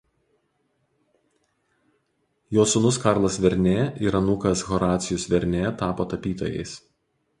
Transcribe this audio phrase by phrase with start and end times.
[2.57, 3.75] Jo sūnus Karlas Vernė
[4.07, 6.75] ir anūkas Horacijus Vernė tapo tapytojais.